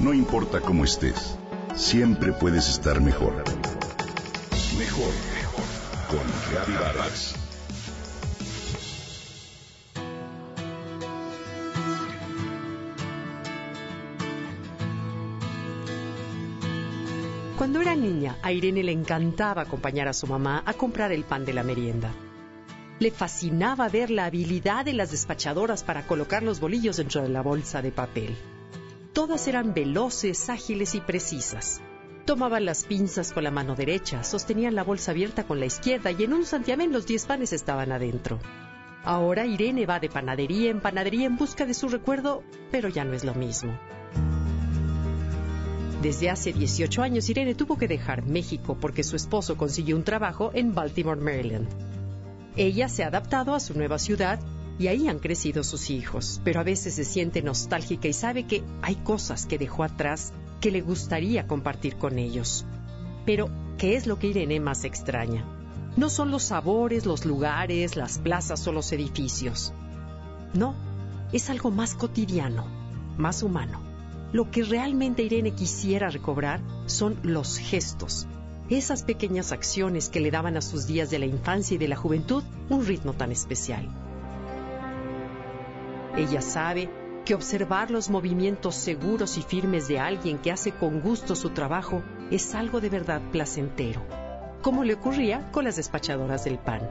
[0.00, 1.36] No importa cómo estés,
[1.74, 3.44] siempre puedes estar mejor.
[4.78, 5.64] Mejor, mejor.
[6.08, 7.34] Con Reavivadas.
[17.58, 21.44] Cuando era niña, a Irene le encantaba acompañar a su mamá a comprar el pan
[21.44, 22.10] de la merienda.
[23.00, 27.42] Le fascinaba ver la habilidad de las despachadoras para colocar los bolillos dentro de la
[27.42, 28.34] bolsa de papel.
[29.12, 31.80] Todas eran veloces, ágiles y precisas.
[32.26, 36.22] Tomaban las pinzas con la mano derecha, sostenían la bolsa abierta con la izquierda y
[36.22, 38.38] en un santiamén los diez panes estaban adentro.
[39.02, 43.14] Ahora Irene va de panadería en panadería en busca de su recuerdo, pero ya no
[43.14, 43.76] es lo mismo.
[46.02, 50.52] Desde hace 18 años Irene tuvo que dejar México porque su esposo consiguió un trabajo
[50.54, 51.68] en Baltimore, Maryland.
[52.56, 54.38] Ella se ha adaptado a su nueva ciudad
[54.80, 58.64] y ahí han crecido sus hijos, pero a veces se siente nostálgica y sabe que
[58.80, 62.64] hay cosas que dejó atrás que le gustaría compartir con ellos.
[63.26, 65.44] Pero, ¿qué es lo que Irene más extraña?
[65.98, 69.74] No son los sabores, los lugares, las plazas o los edificios.
[70.54, 70.74] No,
[71.30, 72.64] es algo más cotidiano,
[73.18, 73.82] más humano.
[74.32, 78.26] Lo que realmente Irene quisiera recobrar son los gestos,
[78.70, 81.96] esas pequeñas acciones que le daban a sus días de la infancia y de la
[81.96, 84.09] juventud un ritmo tan especial.
[86.16, 86.88] Ella sabe
[87.24, 92.02] que observar los movimientos seguros y firmes de alguien que hace con gusto su trabajo
[92.30, 94.02] es algo de verdad placentero,
[94.62, 96.90] como le ocurría con las despachadoras del pan.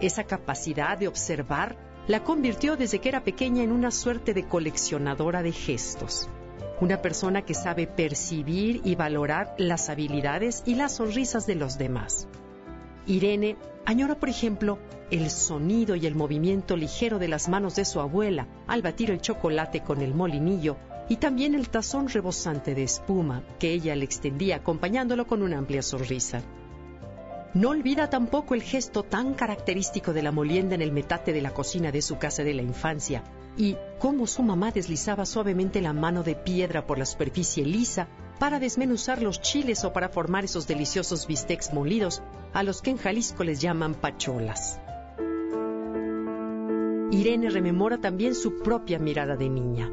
[0.00, 1.76] Esa capacidad de observar
[2.06, 6.28] la convirtió desde que era pequeña en una suerte de coleccionadora de gestos,
[6.80, 12.28] una persona que sabe percibir y valorar las habilidades y las sonrisas de los demás.
[13.06, 14.78] Irene añora, por ejemplo,
[15.10, 19.20] el sonido y el movimiento ligero de las manos de su abuela al batir el
[19.20, 20.76] chocolate con el molinillo
[21.08, 25.82] y también el tazón rebosante de espuma que ella le extendía acompañándolo con una amplia
[25.82, 26.42] sonrisa.
[27.54, 31.54] No olvida tampoco el gesto tan característico de la molienda en el metate de la
[31.54, 33.22] cocina de su casa de la infancia
[33.56, 38.08] y cómo su mamá deslizaba suavemente la mano de piedra por la superficie lisa
[38.38, 42.98] para desmenuzar los chiles o para formar esos deliciosos bistecs molidos a los que en
[42.98, 44.80] Jalisco les llaman pacholas.
[47.10, 49.90] Irene rememora también su propia mirada de niña,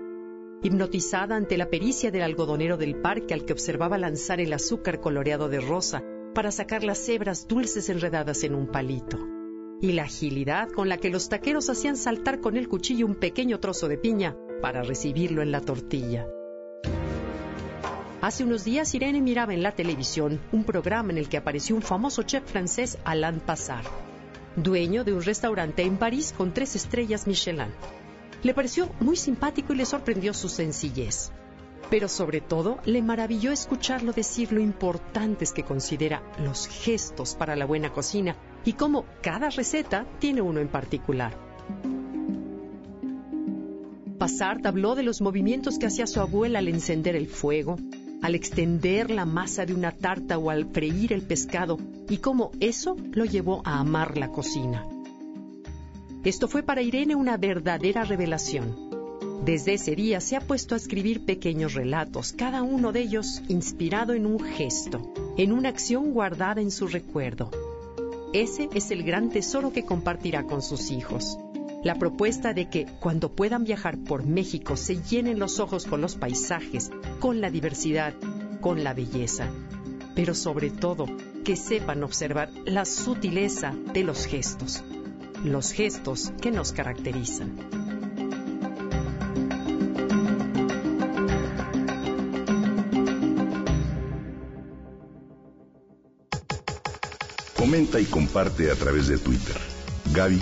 [0.64, 5.48] hipnotizada ante la pericia del algodonero del parque al que observaba lanzar el azúcar coloreado
[5.48, 6.02] de rosa
[6.34, 9.20] para sacar las hebras dulces enredadas en un palito,
[9.80, 13.60] y la agilidad con la que los taqueros hacían saltar con el cuchillo un pequeño
[13.60, 16.26] trozo de piña para recibirlo en la tortilla.
[18.24, 21.82] Hace unos días Irene miraba en la televisión un programa en el que apareció un
[21.82, 23.86] famoso chef francés, Alain Passard,
[24.56, 27.68] dueño de un restaurante en París con tres estrellas Michelin.
[28.42, 31.34] Le pareció muy simpático y le sorprendió su sencillez.
[31.90, 37.66] Pero sobre todo le maravilló escucharlo decir lo importantes que considera los gestos para la
[37.66, 41.38] buena cocina y cómo cada receta tiene uno en particular.
[44.18, 47.76] Passard habló de los movimientos que hacía su abuela al encender el fuego,
[48.24, 51.78] al extender la masa de una tarta o al freír el pescado
[52.10, 54.88] y cómo eso lo llevó a amar la cocina.
[56.24, 58.92] Esto fue para Irene una verdadera revelación.
[59.44, 64.14] Desde ese día se ha puesto a escribir pequeños relatos, cada uno de ellos inspirado
[64.14, 67.52] en un gesto, en una acción guardada en su recuerdo.
[68.32, 71.38] Ese es el gran tesoro que compartirá con sus hijos
[71.84, 76.16] la propuesta de que cuando puedan viajar por México se llenen los ojos con los
[76.16, 78.14] paisajes, con la diversidad,
[78.62, 79.50] con la belleza,
[80.16, 81.06] pero sobre todo
[81.44, 84.82] que sepan observar la sutileza de los gestos,
[85.44, 87.52] los gestos que nos caracterizan.
[97.58, 99.56] Comenta y comparte a través de Twitter.
[100.14, 100.42] Gaby